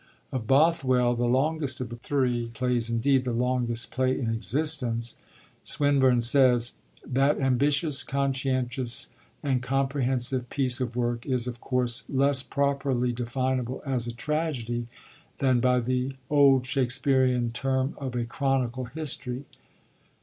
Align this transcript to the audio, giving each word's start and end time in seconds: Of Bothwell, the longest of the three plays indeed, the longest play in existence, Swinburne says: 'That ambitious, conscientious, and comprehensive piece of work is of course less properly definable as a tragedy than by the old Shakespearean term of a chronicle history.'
Of 0.31 0.47
Bothwell, 0.47 1.13
the 1.15 1.25
longest 1.27 1.79
of 1.79 1.89
the 1.91 1.95
three 1.95 2.47
plays 2.55 2.89
indeed, 2.89 3.23
the 3.23 3.31
longest 3.31 3.91
play 3.91 4.17
in 4.19 4.31
existence, 4.33 5.15
Swinburne 5.61 6.21
says: 6.21 6.71
'That 7.05 7.39
ambitious, 7.39 8.03
conscientious, 8.03 9.09
and 9.43 9.61
comprehensive 9.61 10.49
piece 10.49 10.81
of 10.81 10.95
work 10.95 11.27
is 11.27 11.45
of 11.45 11.61
course 11.61 12.03
less 12.09 12.41
properly 12.41 13.13
definable 13.13 13.83
as 13.85 14.07
a 14.07 14.11
tragedy 14.11 14.87
than 15.37 15.59
by 15.59 15.79
the 15.79 16.15
old 16.31 16.65
Shakespearean 16.65 17.51
term 17.51 17.93
of 17.99 18.15
a 18.15 18.25
chronicle 18.25 18.85
history.' 18.85 19.45